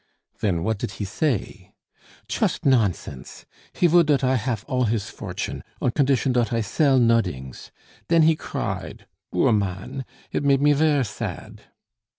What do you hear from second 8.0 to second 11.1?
Den he cried! Boor mann! It made me ver'